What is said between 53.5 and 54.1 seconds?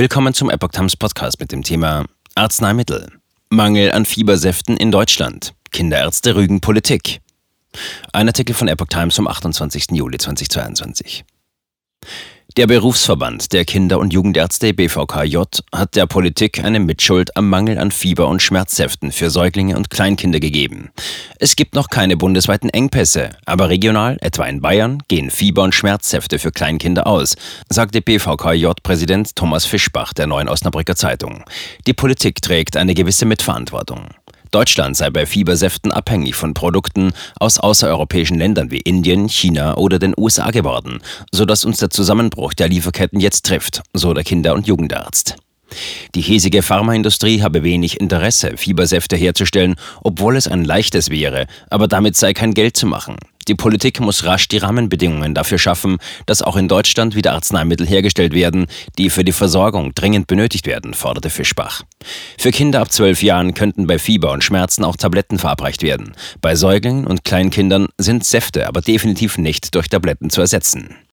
Die Politik